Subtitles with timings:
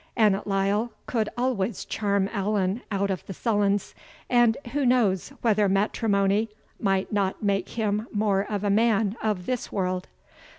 [0.17, 3.93] Annot Lyle could always charm Allan out of the sullens,
[4.31, 10.07] and who knows whether matrimony might not make him more a man of this world?"